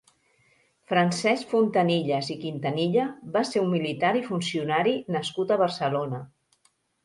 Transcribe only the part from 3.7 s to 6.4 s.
militar i funcionari nascut a Barcelona.